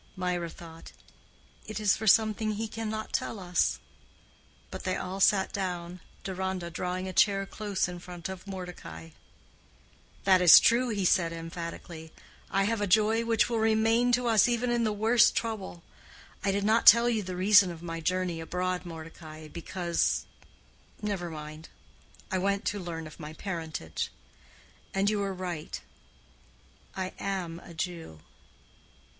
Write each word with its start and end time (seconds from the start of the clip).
Mirah 0.15 0.49
thought, 0.49 0.93
"It 1.67 1.79
is 1.79 1.95
for 1.95 2.07
something 2.07 2.53
he 2.53 2.67
cannot 2.67 3.13
tell 3.13 3.39
us." 3.39 3.77
But 4.71 4.81
they 4.83 4.95
all 4.97 5.19
sat 5.19 5.53
down, 5.53 5.99
Deronda 6.23 6.71
drawing 6.71 7.07
a 7.07 7.13
chair 7.13 7.45
close 7.45 7.87
in 7.87 7.99
front 7.99 8.27
of 8.27 8.47
Mordecai. 8.47 9.11
"That 10.23 10.41
is 10.41 10.59
true," 10.59 10.89
he 10.89 11.05
said, 11.05 11.31
emphatically. 11.31 12.11
"I 12.49 12.63
have 12.63 12.81
a 12.81 12.87
joy 12.87 13.25
which 13.25 13.47
will 13.47 13.59
remain 13.59 14.11
to 14.13 14.25
us 14.25 14.47
even 14.49 14.71
in 14.71 14.85
the 14.85 14.91
worst 14.91 15.35
trouble. 15.35 15.83
I 16.43 16.49
did 16.51 16.63
not 16.63 16.87
tell 16.87 17.07
you 17.07 17.21
the 17.21 17.35
reason 17.35 17.69
of 17.69 17.83
my 17.83 17.99
journey 17.99 18.39
abroad, 18.41 18.87
Mordecai, 18.87 19.49
because—never 19.49 21.29
mind—I 21.29 22.39
went 22.39 22.65
to 22.65 22.79
learn 22.79 23.07
my 23.19 23.33
parentage. 23.33 24.11
And 24.95 25.11
you 25.11 25.19
were 25.19 25.31
right. 25.31 25.79
I 26.95 27.13
am 27.19 27.59
a 27.59 27.75
Jew." 27.75 28.21